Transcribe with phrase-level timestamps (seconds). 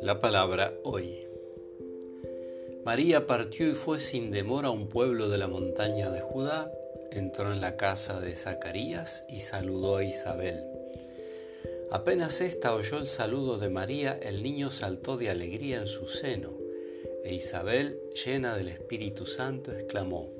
[0.00, 1.26] La palabra hoy.
[2.84, 6.72] María partió y fue sin demora a un pueblo de la montaña de Judá,
[7.10, 10.64] entró en la casa de Zacarías y saludó a Isabel.
[11.90, 16.56] Apenas ésta oyó el saludo de María, el niño saltó de alegría en su seno,
[17.24, 20.39] e Isabel, llena del Espíritu Santo, exclamó,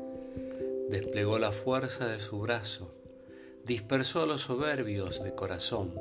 [0.91, 2.93] desplegó la fuerza de su brazo,
[3.63, 5.97] dispersó a los soberbios de corazón,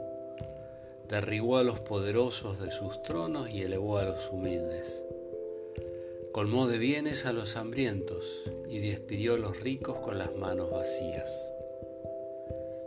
[1.09, 5.05] derribó a los poderosos de sus tronos y elevó a los humildes.
[6.33, 11.31] Colmó de bienes a los hambrientos y despidió a los ricos con las manos vacías.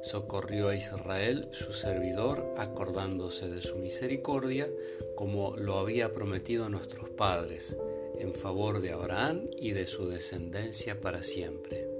[0.01, 4.69] Socorrió a Israel, su servidor, acordándose de su misericordia,
[5.15, 7.77] como lo había prometido a nuestros padres,
[8.19, 11.92] en favor de Abraham y de su descendencia para siempre.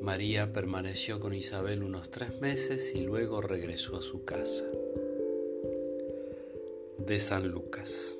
[0.00, 4.64] María permaneció con Isabel unos tres meses y luego regresó a su casa.
[6.98, 8.19] De San Lucas.